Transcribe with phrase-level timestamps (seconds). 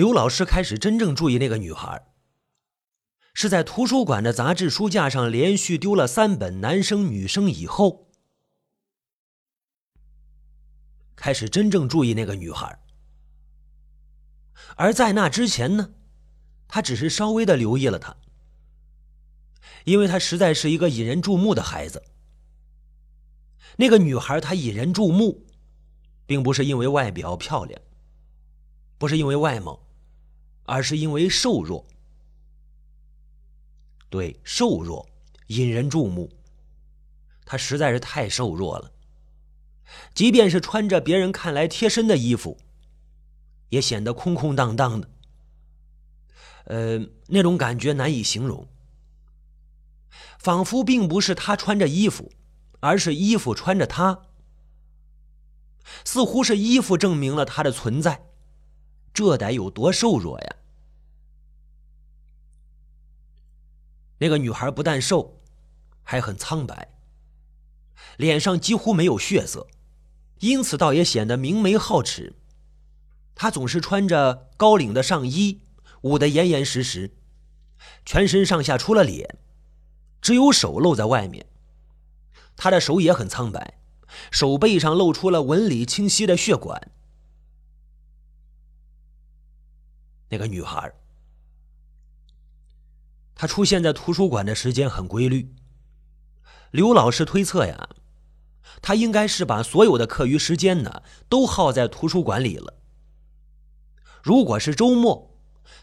[0.00, 2.06] 刘老师开始真正注意那个女孩，
[3.34, 8.10] 是在图书馆的杂志书架上连续丢了三本男生女生以后，
[11.14, 12.80] 开始真正注意那个女孩。
[14.76, 15.90] 而在那之前呢，
[16.66, 18.16] 他只是稍微的留意了她，
[19.84, 22.02] 因为她实在是一个引人注目的孩子。
[23.76, 25.46] 那个女孩她引人注目，
[26.24, 27.78] 并不是因为外表漂亮，
[28.96, 29.88] 不是因为外貌，
[30.70, 31.84] 而是因为瘦弱。
[34.08, 35.08] 对，瘦弱
[35.48, 36.30] 引人注目。
[37.44, 38.92] 他实在是太瘦弱了，
[40.14, 42.56] 即便是穿着别人看来贴身的衣服。
[43.70, 45.08] 也显得空空荡荡的，
[46.64, 48.66] 呃，那种感觉难以形容，
[50.40, 52.32] 仿佛并不是他穿着衣服，
[52.80, 54.22] 而是衣服穿着他，
[56.04, 58.26] 似乎是衣服证明了他的存在，
[59.14, 60.56] 这得有多瘦弱呀！
[64.20, 65.40] 那个女孩不但瘦，
[66.02, 66.94] 还很苍白，
[68.16, 69.66] 脸上几乎没有血色，
[70.40, 72.36] 因此倒也显得明眉皓齿。
[73.34, 75.62] 她总是穿着高领的上衣，
[76.02, 77.16] 捂得严严实实，
[78.04, 79.38] 全身上下除了脸，
[80.20, 81.46] 只有手露在外面。
[82.56, 83.78] 他的手也很苍白，
[84.30, 86.90] 手背上露出了纹理清晰的血管。
[90.28, 90.92] 那个女孩，
[93.40, 95.54] 他出现在图书馆的时间很规律。
[96.72, 97.88] 刘老师推测呀，
[98.82, 102.74] 他应该是把所有的课余时间呢都耗在图书馆里了。
[104.22, 105.38] 如果是周末，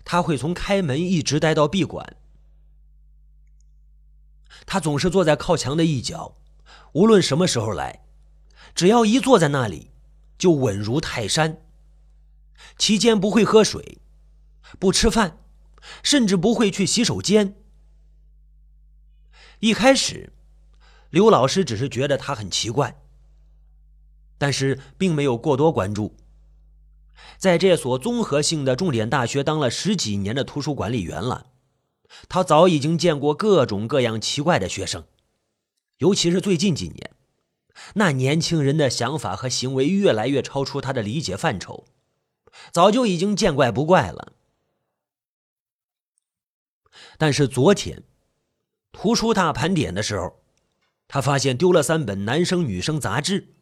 [0.06, 2.18] 他会从开门一直待到闭馆。
[4.68, 6.38] 他总是坐在靠墙的一角，
[6.94, 8.06] 无论什么时候来，
[8.76, 9.90] 只要一坐在那里，
[10.38, 11.64] 就稳如泰山。
[12.78, 13.98] 期间不会喝水，
[14.78, 15.40] 不吃饭，
[16.04, 17.56] 甚至不会去洗手间。
[19.60, 20.34] 一开始，
[21.10, 23.02] 刘老师只是觉得他很奇怪，
[24.38, 26.16] 但是并没有过多关注。
[27.38, 31.48] 在这所综合性的重点大学当了十几年的图书管理员了，
[32.30, 35.06] 他早已经见过各种各样奇怪的学生，
[35.98, 37.12] 尤其是最近几年，
[37.96, 41.86] 那年轻人的想法和行为越来越超出他的理解范畴，
[42.72, 44.34] 早就已经见怪不怪了。
[47.18, 48.04] 但是昨天
[48.92, 50.44] 图书大盘点的时候，
[51.08, 53.56] 他发现丢了三本男生女生杂志，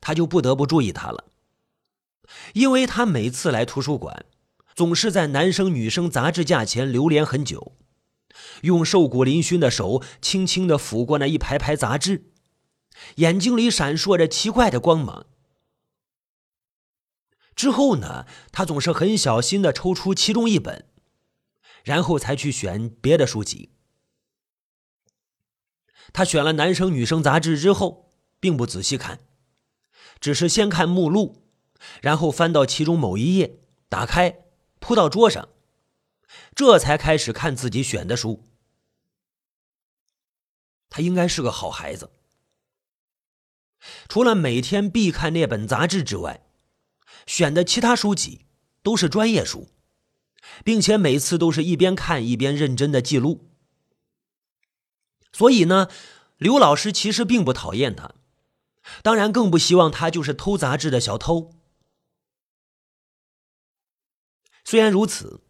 [0.00, 1.24] 他就不得不注意他了。
[2.54, 4.24] 因为他每次来图书馆，
[4.74, 7.76] 总是在男生女生杂志架前流连很久，
[8.62, 12.32] 用瘦骨嶙峋的手轻轻地抚过那一排排杂志，
[13.16, 15.26] 眼睛里闪烁着奇怪的光芒。
[17.54, 20.86] 之后呢，他总是很小心地抽出其中一本，
[21.84, 23.70] 然后才去选别的书籍。
[26.12, 29.20] 他选了男生女生杂志之后，并不仔细看，
[30.18, 31.42] 只是先看目录。
[32.00, 33.58] 然后翻到其中某一页，
[33.90, 34.44] 打开，
[34.78, 35.50] 铺到桌上，
[36.54, 38.42] 这才开始看自己选的书。
[40.88, 42.10] 他应该是个好孩子。
[44.08, 46.46] 除了每天必看那本杂志之外，
[47.26, 48.46] 选的其他书籍
[48.82, 49.68] 都是专业书，
[50.62, 53.50] 并且每次都是一边看一边认真的记录。
[55.32, 55.88] 所以呢，
[56.36, 58.14] 刘老师其实并不讨厌他，
[59.02, 61.52] 当然更不希望他就是偷杂志的小偷。
[64.64, 65.42] 虽然如此，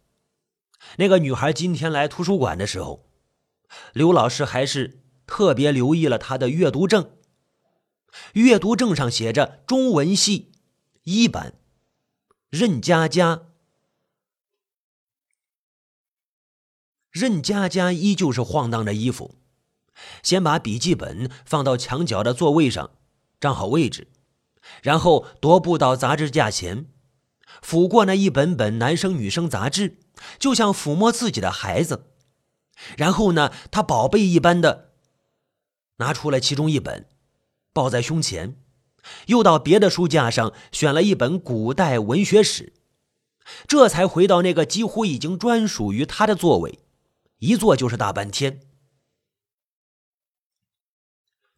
[0.97, 3.09] 那个女孩今天来图书馆的时候，
[3.93, 7.11] 刘老师还是特别留意了她的阅读证。
[8.33, 10.53] 阅读证上写着“中文系
[11.03, 11.59] 一班
[12.49, 13.49] 任佳佳”，
[17.15, 19.35] 任佳佳依旧是晃荡着衣服，
[20.21, 22.91] 先把笔记本放到墙角的座位上，
[23.39, 24.09] 站好位置，
[24.81, 26.87] 然后踱步到杂志架前。
[27.63, 29.99] 抚过那一本本男生女生杂志，
[30.37, 32.07] 就像抚摸自己的孩子。
[32.97, 34.89] 然后呢，他宝贝一般的
[35.99, 37.07] 拿出了其中一本，
[37.71, 38.57] 抱在胸前，
[39.27, 42.73] 又到别的书架上选了一本古代文学史，
[43.65, 46.79] 这才回到那个几乎已经专属于他的座位，
[47.39, 48.61] 一坐就是大半天。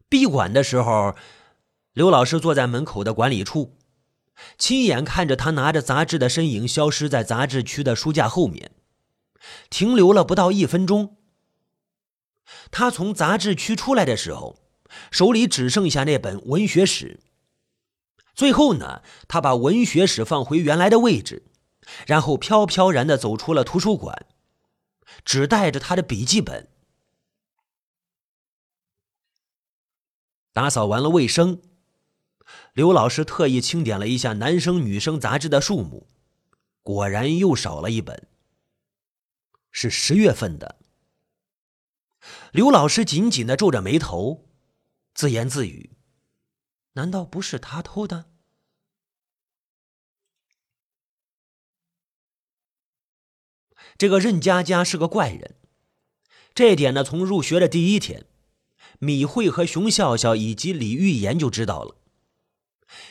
[0.08, 1.14] 闭馆的时候，
[1.92, 3.76] 刘老师坐在门口的管理处。
[4.56, 8.70] 亲眼看着他拿着杂志的身影消失在杂志区的书架后面，
[9.68, 11.16] 停留了不到一分钟。
[12.70, 14.56] 他从杂志区出来的时候，
[15.10, 17.20] 手里只剩下那本文学史。
[18.34, 21.50] 最后呢，他把文学史放回原来的位置，
[22.06, 24.26] 然后飘飘然的走出了图书馆，
[25.24, 26.68] 只带着他的笔记本。
[30.52, 31.62] 打扫完了卫生，
[32.72, 36.08] 刘老师特意清点了一下男生女生杂志的数目，
[36.82, 38.28] 果然又少了一本，
[39.70, 40.80] 是十月份的。
[42.52, 44.48] 刘老师紧紧的皱着眉头，
[45.14, 45.96] 自言自语
[46.94, 48.30] ：“难道不是他偷的？”
[53.98, 55.56] 这个任佳佳是个怪人，
[56.54, 58.26] 这点呢，从入学的第一天，
[59.00, 61.96] 米慧和熊笑笑以及李玉言就知道了，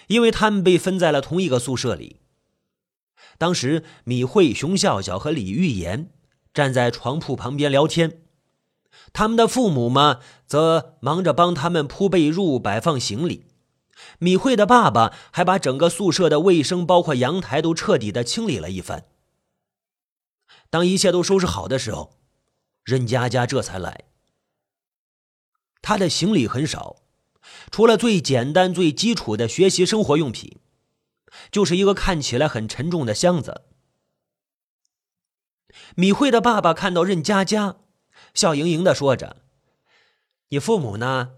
[0.07, 2.21] 因为他们被分在了同一个宿舍里。
[3.37, 6.09] 当时，米慧、熊笑笑和李玉言
[6.53, 8.21] 站在床铺旁边聊天，
[9.11, 13.43] 他们的父母嘛，则忙着帮他们铺被褥、摆放行李。
[14.19, 19.03] 米慧的爸爸还把整个宿舍的卫生，包括阳台，都彻底的清理了一番。
[20.69, 22.17] 当一切都收拾好的时候，
[22.83, 24.05] 任佳佳这才来。
[25.81, 26.97] 她的行李很少，
[27.71, 30.59] 除了最简单、最基础的学习生活用品，
[31.51, 33.63] 就是一个看起来很沉重的箱子。
[35.95, 37.77] 米慧的爸爸看到任佳佳，
[38.33, 39.43] 笑盈盈的说着
[40.49, 41.33] ：“你父母呢？”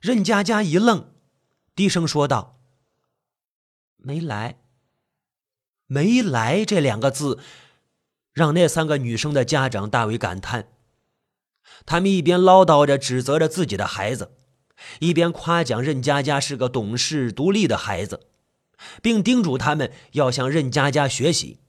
[0.00, 1.14] 任佳佳一愣，
[1.74, 2.58] 低声说道
[3.96, 4.58] ：“没来。
[5.86, 7.38] ”“没来”这两个字。
[8.32, 10.68] 让那三个女生的家长大为感叹。
[11.86, 14.32] 他们一边唠叨着指责着自己的孩子，
[14.98, 18.28] 一边夸奖任佳佳是个懂事独立的孩子，
[19.02, 21.60] 并叮嘱他们要向任佳佳学习。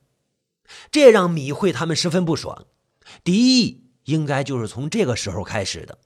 [0.89, 2.67] 这让米慧他们十分不爽。
[3.23, 5.99] 敌意应该就是从这个时候开始的。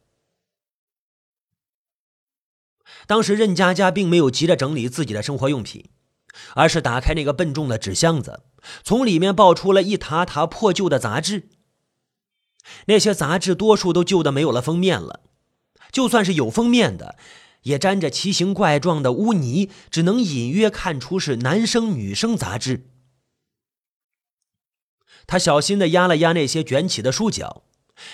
[3.07, 5.89] 当时任佳佳并没有急着整理自己的生活用品。
[6.53, 8.41] 而是打开那个笨重的纸箱子，
[8.83, 11.49] 从里面抱出了一沓沓破旧的杂志。
[12.87, 15.21] 那些杂志多数都旧的没有了封面了，
[15.91, 17.15] 就算是有封面的，
[17.63, 22.89] 也沾着奇形怪状的污泥，只能隐约看出是男生女生杂志。
[25.27, 27.63] 他小心的压了压那些卷起的书角，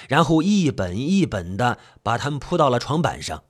[0.08, 3.44] 然后一本一本的把它们铺到了床板上。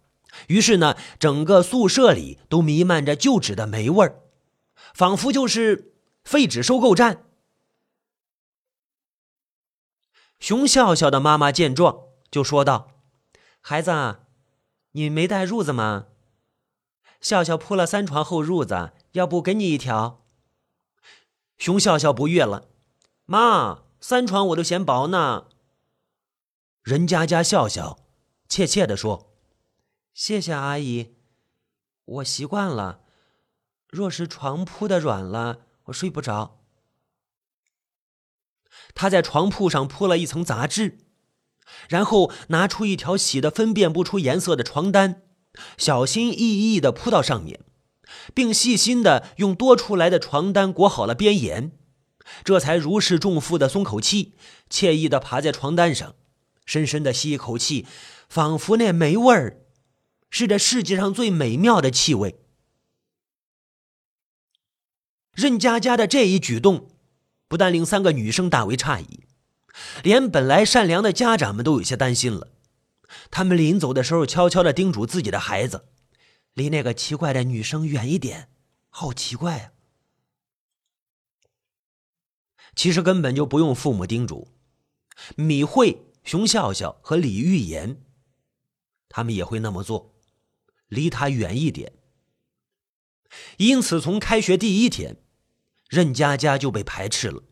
[0.47, 4.21] 于是呢，整个宿舍里都弥漫着旧纸的霉味儿。
[4.93, 5.90] 仿佛就是
[6.23, 7.25] 废纸收购站。
[10.39, 13.03] 熊笑笑的妈妈见状，就说道
[13.61, 13.91] ：“孩子，
[14.91, 16.07] 你没带褥子吗？
[17.19, 20.25] 笑笑铺了三床厚褥子，要不给你一条？”
[21.59, 22.69] 熊笑笑不悦了
[23.25, 25.47] ：“妈，三床我都嫌薄呢。”
[26.81, 27.99] 任家家笑笑，
[28.49, 29.35] 怯怯的说
[30.15, 31.15] ：“谢谢阿姨，
[32.05, 33.01] 我习惯了。”
[33.87, 36.59] 若是床铺的软了，我睡不着。
[38.93, 40.97] 他在床铺上铺了一层杂志，
[41.87, 45.23] 然后拿出一条洗得分辨不出颜色的床单，
[45.77, 47.61] 小心翼翼的铺到上面，
[48.33, 51.71] 并细心的用多出来的床单裹好了边沿，
[52.43, 54.33] 这才如释重负的松口气，
[54.69, 56.15] 惬意的爬在床单上，
[56.65, 57.85] 深深的吸一口气，
[58.27, 59.61] 仿佛那霉味儿
[60.29, 62.40] 是这世界上最美妙的气味。
[65.41, 66.87] 任佳佳的这一举动，
[67.47, 69.25] 不但令三个女生大为诧异，
[70.03, 72.49] 连本来善良的家长们都有些担心了。
[73.31, 75.85] 他们临走的时候，悄悄的叮嘱自己的孩子，
[76.53, 78.49] 离那个奇怪的女生远一点。
[78.89, 79.71] 好奇怪啊！
[82.75, 84.49] 其实根本就不用父母叮嘱，
[85.35, 88.01] 米慧、熊笑笑和李玉妍，
[89.09, 90.13] 他们也会那么做，
[90.87, 91.93] 离他远一点。
[93.57, 95.20] 因此，从开学第一天，
[95.91, 97.43] 任佳佳就被排斥了。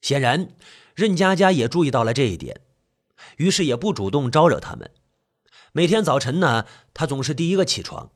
[0.00, 0.54] 显然，
[0.94, 2.60] 任佳佳也注意到了这一点，
[3.38, 4.92] 于是也不主动招惹他们。
[5.72, 8.12] 每天早晨呢，他总是第一个起床，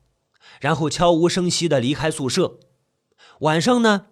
[0.61, 2.61] 然后悄无声息的离开宿舍；
[3.41, 4.07] 晚上呢，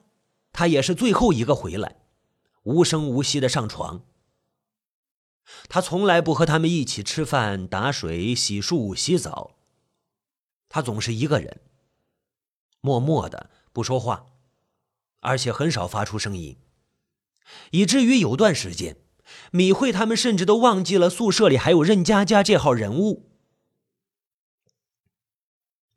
[0.51, 2.01] 他也是最后一个回来，
[2.63, 4.03] 无声无息的上床。
[5.69, 9.55] 他从来不和他们一起吃饭、打水、洗漱、洗澡。
[10.67, 11.61] 他总是一个人，
[12.87, 14.27] 默默的不说话，
[15.19, 16.57] 而且很少发出声音，
[17.71, 18.95] 以至于有段时间，
[19.51, 23.29] 米慧他们甚至都忘记了宿舍里还有任佳佳这号人物。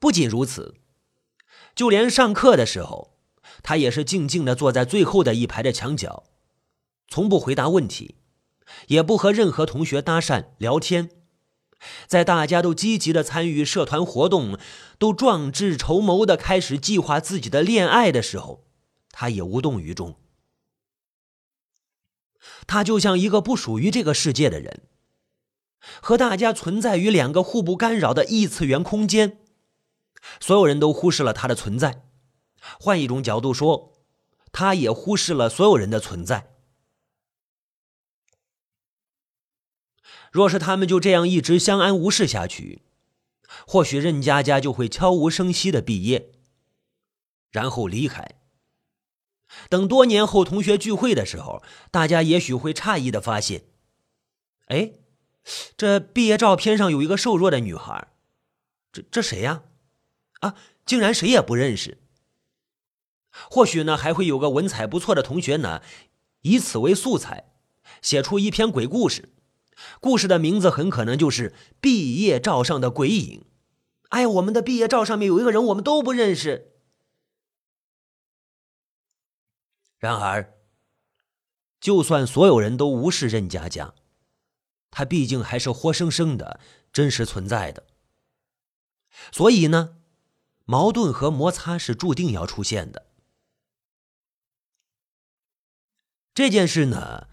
[0.00, 0.74] 不仅如此，
[1.76, 3.16] 就连上课的时候，
[3.62, 6.24] 他也是静静的坐在最后的一排的墙角，
[7.06, 8.16] 从不回答问题，
[8.88, 11.19] 也不和任何同学搭讪聊天，
[12.06, 14.58] 在大家都积极的参与社团活动，
[14.98, 18.64] 都壮志筹谋的开始计划自己的恋爱的时候，
[19.10, 20.16] 他也无动于衷。
[22.66, 24.82] 他就像一个不属于这个世界的人，
[26.00, 29.38] 和大家存在于两个互不干扰的异次元空间，
[30.40, 32.04] 所有人都忽视了他的存在。
[32.78, 33.94] 换一种角度说，
[34.52, 36.52] 他也忽视了所有人的存在。
[40.30, 42.82] 若是他们就这样一直相安无事下去，
[43.66, 46.30] 或许任佳佳就会悄无声息的毕业，
[47.50, 48.36] 然后离开。
[49.68, 53.64] 等多年后同学聚会的时候，大家也许会诧异的发现，
[54.66, 54.92] 哎，
[55.76, 58.08] 这毕业照片上有一个瘦弱的女孩，
[58.92, 59.64] 这这谁呀？
[60.40, 60.54] 啊，
[60.86, 61.98] 竟然谁也不认识。
[63.50, 65.82] 或许呢，还会有个文采不错的同学呢，
[66.42, 67.52] 以此为素材，
[68.00, 69.30] 写出一篇鬼故事。
[70.00, 73.44] 故事的名字很可能就是毕业照上的鬼影。
[74.10, 76.72] 哎，我们的毕业照上面有一个人，我们都不认识。
[79.98, 80.54] 然而，
[81.80, 83.94] 就算所有人都无视任佳佳，
[84.90, 86.58] 她毕竟还是活生生的
[86.92, 87.86] 真实存在的。
[89.30, 89.98] 所以呢，
[90.64, 93.06] 矛盾和摩擦是注定要出现的。
[96.32, 97.28] 这件事呢？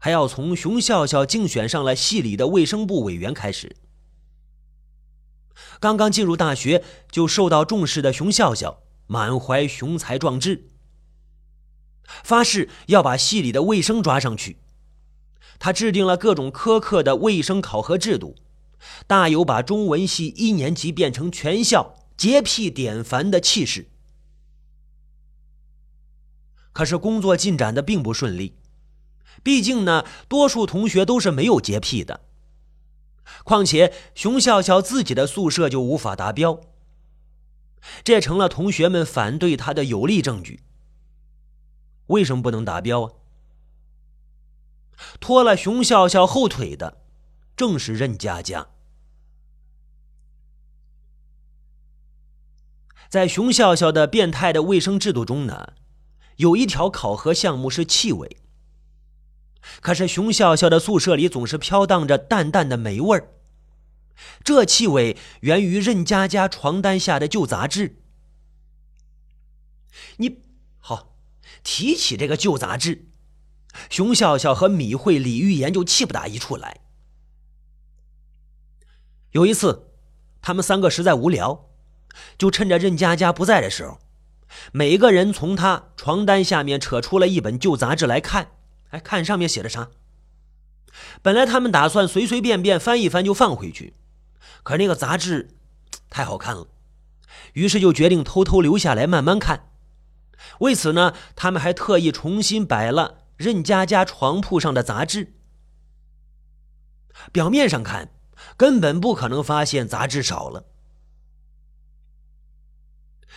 [0.00, 3.76] 还要从熊笑笑竞选上了系里的卫生部委员开始。
[5.78, 10.70] 刚刚进入大学就受到重视的熊笑笑，满怀雄才壮志，
[12.24, 14.56] 发誓要把系里的卫生抓上去。
[15.58, 18.36] 他制定了各种苛刻的卫生考核制度，
[19.06, 23.90] 大有把中文系一年级变成全校洁癖典范的气势。
[26.72, 28.56] 可是工作进展的并不顺利。
[29.42, 32.20] 毕竟呢，多数同学都是没有洁癖的。
[33.44, 36.60] 况且熊笑笑自己的宿舍就无法达标，
[38.02, 40.62] 这成了同学们反对他的有力证据。
[42.08, 43.12] 为什么不能达标啊？
[45.20, 46.98] 拖了熊笑笑后腿的，
[47.56, 48.66] 正是任佳佳。
[53.08, 55.72] 在熊笑笑的变态的卫生制度中呢，
[56.36, 58.36] 有一条考核项目是气味。
[59.80, 63.28] 可是熊笑笑的宿舍里总是飘荡着淡淡的霉味儿，
[64.42, 68.02] 这气味源于任佳佳床单下的旧杂志。
[70.16, 70.42] 你
[70.78, 71.16] 好，
[71.62, 73.08] 提起这个旧杂志，
[73.88, 76.80] 熊笑笑和米慧、李玉妍就气不打一处来。
[79.32, 79.92] 有一次，
[80.40, 81.70] 他们三个实在无聊，
[82.36, 83.98] 就趁着任佳佳不在的时候，
[84.72, 88.52] 每个人从他床单下面扯出了一本旧杂志来看。
[88.90, 89.88] 哎，看上面写的啥？
[91.22, 93.94] 本来他们打算随随便便翻一翻就放回去，
[94.62, 95.56] 可那个杂志
[96.08, 96.66] 太好看了，
[97.52, 99.70] 于是就决定偷偷留下来慢慢看。
[100.58, 105.34] 为此呢，他们还特意重新摆了任佳佳床铺上的杂志。
[107.30, 108.10] 表面上看，
[108.56, 110.64] 根本不可能发现杂志少了。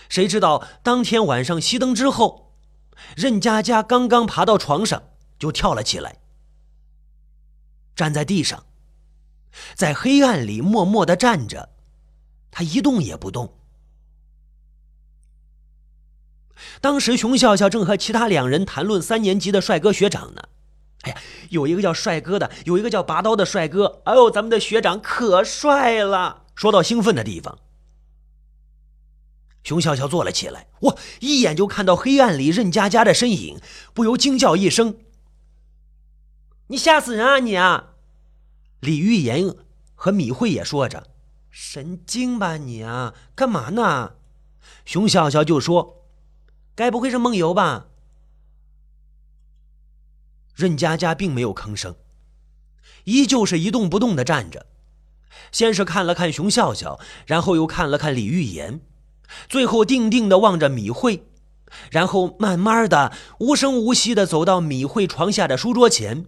[0.10, 2.55] 谁知道当天晚上熄灯之后，
[3.15, 5.03] 任佳佳刚刚爬到床上。
[5.43, 6.19] 就跳了起来，
[7.97, 8.65] 站在地上，
[9.75, 11.67] 在黑暗里默默的站着，
[12.50, 13.53] 他一动也不动。
[16.79, 20.43] 当时熊笑笑正和其他两人谈论三年级的帅哥学长呢。
[21.01, 21.17] 哎呀，
[21.50, 24.01] 有一个叫帅哥的，有一个叫拔刀的帅哥。
[24.05, 26.45] 哎呦，咱们的学长可帅了！
[26.55, 27.59] 说到兴奋的地方，
[29.62, 33.59] 熊笑笑坐了起来，哇，一眼就看到黑暗里任佳佳的身影，
[33.93, 34.95] 不由惊叫一声。
[36.67, 37.96] 你吓死人啊你啊！
[38.79, 39.53] 李玉言
[39.96, 41.08] 和米慧也说着
[41.51, 44.15] ：“神经吧你啊，干嘛呢？”
[44.86, 46.05] 熊笑笑就说
[46.75, 47.88] ：“该不会是梦游吧？”
[50.55, 51.96] 任佳佳并没有吭声，
[53.05, 54.65] 依旧是一动不动的站着。
[55.51, 58.82] 先是看了看熊笑笑，然后又看了看李玉言，
[59.50, 61.27] 最后定定的望着米慧，
[61.91, 66.25] 然后慢慢的、无声无息的走到米慧床下的书桌前。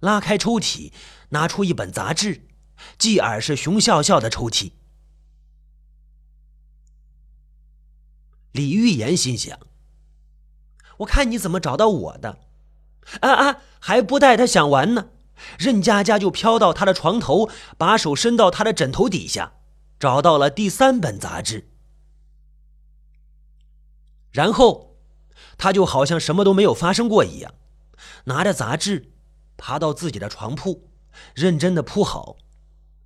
[0.00, 0.92] 拉开抽屉，
[1.30, 2.48] 拿出一本杂志，
[2.98, 4.72] 继而是熊笑笑的抽屉。
[8.52, 9.58] 李玉妍心想
[10.98, 12.40] ：“我看你怎么找到我的？”
[13.20, 13.62] 啊啊！
[13.78, 15.10] 还不待他想完呢，
[15.58, 19.54] 任佳佳就飘到他的床头，把手伸到他的枕头底下，
[19.98, 21.70] 找到了第三本杂志。
[24.32, 24.96] 然后，
[25.56, 27.54] 他就好像什么都没有发生过一样，
[28.24, 29.09] 拿着杂志。
[29.60, 30.88] 爬到自己的床铺，
[31.34, 32.38] 认真的铺好，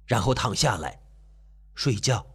[0.06, 1.00] 然后躺下来
[1.75, 2.26] 睡觉。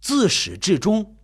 [0.00, 1.16] 自始至终，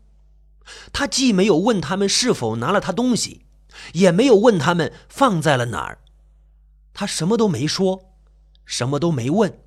[0.92, 3.46] 他既没有问他们是否拿了他东西，
[3.92, 6.00] 也没有问他们放在了哪儿，
[6.92, 8.12] 他什么都没说，
[8.64, 9.60] 什么都没问，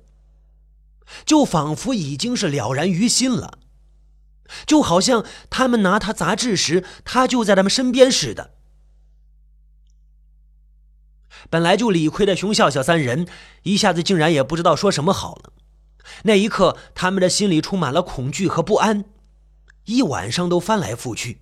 [1.24, 3.60] 就仿佛已经是了然于心了，
[4.66, 8.55] 就好像他们拿他杂志时，他就在他们身边似的。
[11.48, 13.26] 本来就理亏的熊笑笑三人，
[13.62, 15.52] 一下子竟然也不知道说什么好了。
[16.24, 19.04] 那一刻，他们的心里充满了恐惧和不安，
[19.84, 21.40] 一晚上都翻来覆去。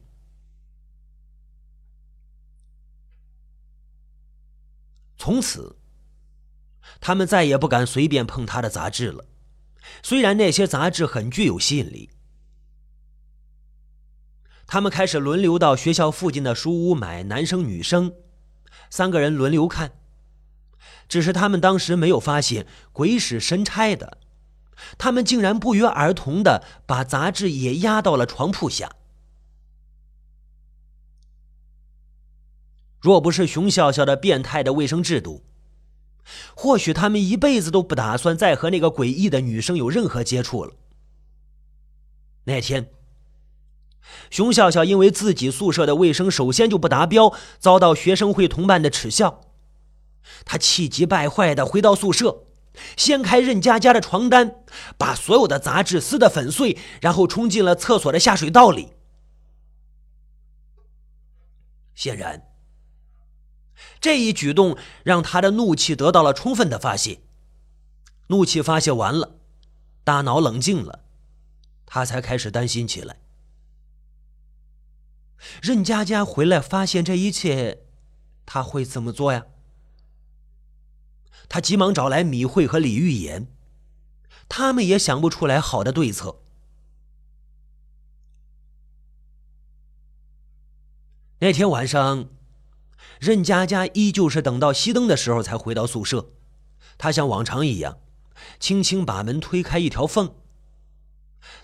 [5.16, 5.76] 从此，
[7.00, 9.24] 他们再也不敢随便碰他的杂志了。
[10.02, 12.10] 虽然那些杂志很具有吸引力，
[14.66, 18.14] 他们开始轮流到学校附近的书屋买男生女生。
[18.90, 19.92] 三个人轮流看，
[21.08, 24.18] 只是他们当时没有发现鬼使神差的，
[24.98, 28.96] 他们竟然不约而同的把杂志也压到了床铺下。
[33.00, 35.44] 若不是熊笑笑的变态的卫生制度，
[36.54, 40.72] 或许他们一辈子都不打算再和那个诡异的女生有任何接触了。
[42.44, 42.88] 那天。
[44.30, 49.40] 熊笑笑因为自己宿舍的卫生首先就不达标，遭到学生会同伴的耻笑。
[50.44, 52.44] 他气急败坏的回到宿舍，
[52.96, 54.56] 掀开任佳佳的床单，
[54.96, 58.88] 把所有的杂志撕得粉碎，然后冲进了厕所的下水道里。
[61.94, 62.48] 显然，
[64.00, 67.20] 这一举动让他的怒气得到了充分的发泄。
[68.28, 69.36] 怒气发泄完了，
[70.02, 71.00] 大脑冷静了，
[71.86, 73.18] 他才开始担心起来。
[75.60, 77.84] 任佳佳回来发现这一切，
[78.46, 79.46] 他会怎么做呀？
[81.48, 83.48] 他急忙找来米慧和李玉妍，
[84.48, 86.40] 他们也想不出来好的对策。
[91.40, 92.30] 那天晚上，
[93.20, 96.30] 任佳佳依旧是等到熄灯的时候才回到宿舍。
[96.96, 97.98] 她像往常一样，
[98.58, 100.34] 轻轻把门推开一条缝。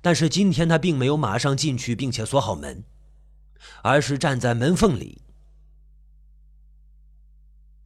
[0.02, 2.85] 但是今天她并没有马上进去，并且锁好门。
[3.82, 5.22] 而是站在门缝里，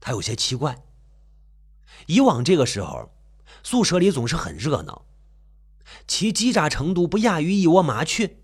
[0.00, 0.82] 他有些奇怪。
[2.06, 3.12] 以往这个时候，
[3.62, 5.06] 宿舍里总是很热闹，
[6.06, 8.36] 其叽喳程度不亚于一窝麻雀。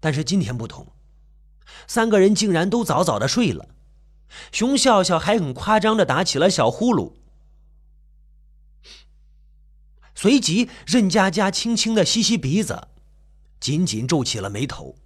[0.00, 0.92] 但是今天不同，
[1.86, 3.70] 三个人竟然都早早的睡了。
[4.52, 7.14] 熊笑笑还很夸张的打起了小呼噜，
[10.14, 12.88] 随即任佳佳轻轻的吸吸鼻子，
[13.58, 14.96] 紧紧皱起了眉头。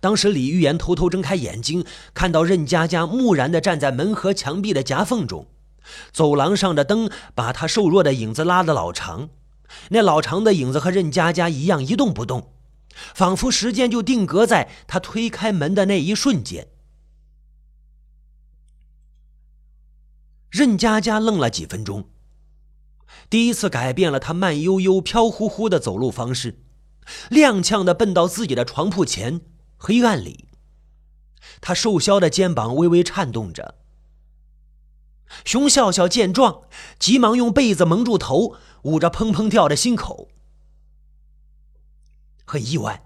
[0.00, 5.46] 当时，李玉妍偷偷睁开眼睛，看到任佳佳木然地站在门和墙壁的夹缝中，
[6.12, 9.28] 走廊上的灯把她瘦弱的影子拉得老长，
[9.90, 12.52] 那老长的影子和任佳佳一样一动不动，
[13.14, 16.68] 仿佛时间就定格在她推开门的那一瞬间。
[20.50, 22.08] 任佳佳愣了几分钟，
[23.30, 26.62] 第一次改变了她慢悠悠、飘忽忽的走路方式，
[27.30, 29.40] 踉跄地奔到自己的床铺前。
[29.84, 30.48] 黑暗里，
[31.60, 33.74] 他瘦削的肩膀微微颤动着。
[35.44, 36.62] 熊笑笑见状，
[37.00, 40.28] 急忙用被子蒙住头，捂着砰砰跳的心口。
[42.44, 43.04] 很意外，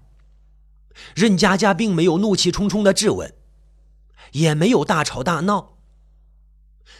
[1.15, 3.33] 任佳佳并没有怒气冲冲的质问，
[4.33, 5.79] 也没有大吵大闹。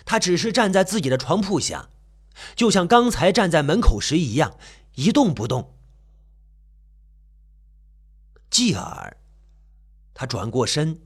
[0.05, 1.89] 他只是站在自己的床铺下，
[2.55, 4.57] 就像刚才站在门口时一样，
[4.95, 5.75] 一动不动。
[8.49, 9.17] 继而。
[10.17, 10.99] 他转过身，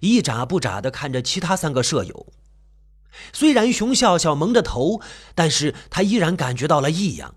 [0.00, 2.32] 一眨不眨的看着其他三个舍友。
[3.34, 5.02] 虽然熊笑笑蒙着头，
[5.34, 7.34] 但是他依然感觉到了异样，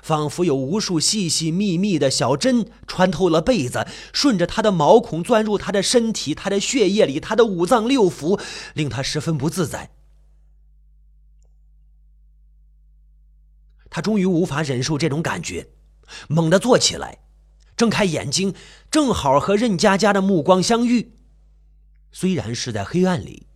[0.00, 8.40] 仿佛有无数细细密密的小针穿透了被子，顺着他的毛孔钻入他的身体、他的血液里、他的五脏六腑，
[8.74, 9.90] 令他十分不自在。
[13.90, 15.70] 他终于无法忍受这种感觉，
[16.28, 17.18] 猛地坐起来。
[17.78, 18.54] 睁开眼睛，
[18.90, 21.14] 正好和任佳佳的目光相遇。
[22.10, 23.46] 虽然是在黑暗里，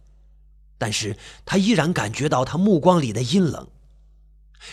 [0.79, 3.69] 但是他依然感觉到他目光里的阴冷。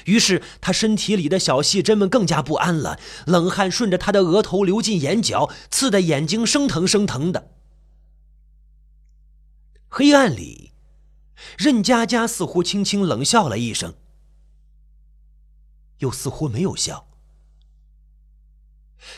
[0.05, 7.51] 于是他身体里的小细针们更加不安了，冷汗顺着他的额头流进眼角，刺得眼睛生疼生疼的。
[9.87, 10.73] 黑暗里，
[11.57, 13.95] 任佳佳似乎轻轻冷笑了一声，
[15.97, 17.08] 又似乎没有笑。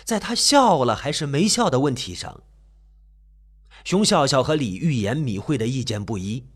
[0.03, 2.43] 在他笑了还是没笑的问题上，
[3.83, 6.47] 熊笑笑和李玉妍、米慧的意见不一。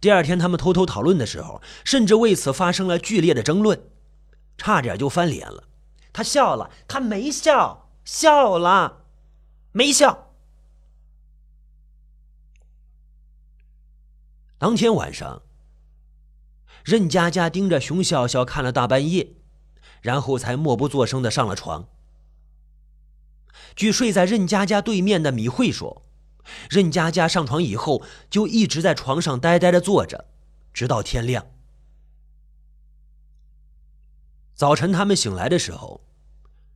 [0.00, 3.90] 第二天，他们偷偷讨论的时候，甚至为此发生了剧烈的争论，
[4.56, 5.64] 差点就翻脸了。
[6.12, 9.04] 他笑了，他没笑，笑了，
[9.72, 10.32] 没笑。
[14.56, 15.42] 当天晚上，
[16.84, 19.34] 任佳佳盯着熊笑笑看了大半夜，
[20.02, 21.88] 然后才默不作声的上了床。
[23.74, 26.02] 据睡在任佳佳对面的米慧说，
[26.70, 30.26] 任佳佳上床以后就一直在床上呆呆的坐着，
[30.72, 31.46] 直到天亮。
[34.54, 36.00] 早晨他们醒来的时候，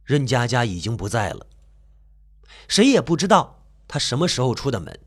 [0.04, 1.46] 任佳佳已经不在了，
[2.68, 5.00] 谁也不知道她什么时候出的门。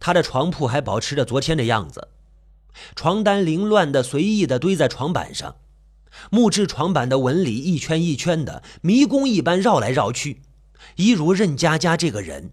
[0.00, 2.08] 她的床铺还保持着昨天的样子，
[2.94, 5.56] 床单凌乱的随意的堆在床板上，
[6.30, 10.42] 木质床板的纹理一圈一圈的迷宫一般绕来绕去。
[10.96, 12.52] 一如任佳佳这个人，